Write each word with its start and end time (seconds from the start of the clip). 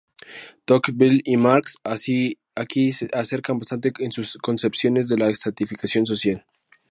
Tocqueville 0.65 1.21
y 1.25 1.37
Marx 1.37 1.75
aquí 1.83 2.91
se 2.91 3.07
acercan 3.13 3.59
bastante 3.59 3.93
en 3.99 4.11
sus 4.11 4.35
concepciones 4.39 5.07
de 5.07 5.15
la 5.19 5.29
estratificación 5.29 6.07
social. 6.07 6.43